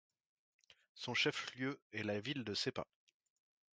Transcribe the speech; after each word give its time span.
Son 0.95 1.13
chef-lieu 1.13 1.79
est 1.93 2.01
la 2.01 2.19
ville 2.19 2.43
de 2.43 2.55
Seppa. 2.55 2.87